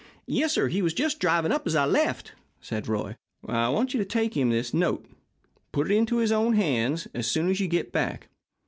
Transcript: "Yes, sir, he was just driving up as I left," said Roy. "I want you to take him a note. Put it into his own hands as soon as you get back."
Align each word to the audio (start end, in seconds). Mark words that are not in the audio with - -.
"Yes, 0.25 0.53
sir, 0.53 0.67
he 0.67 0.81
was 0.81 0.95
just 0.95 1.19
driving 1.19 1.51
up 1.51 1.67
as 1.67 1.75
I 1.75 1.85
left," 1.85 2.31
said 2.59 2.87
Roy. 2.87 3.17
"I 3.47 3.69
want 3.69 3.93
you 3.93 3.99
to 3.99 4.03
take 4.03 4.35
him 4.35 4.51
a 4.51 4.63
note. 4.73 5.05
Put 5.71 5.91
it 5.91 5.95
into 5.95 6.17
his 6.17 6.31
own 6.31 6.53
hands 6.53 7.07
as 7.13 7.27
soon 7.27 7.47
as 7.51 7.59
you 7.59 7.67
get 7.67 7.91
back." 7.91 8.27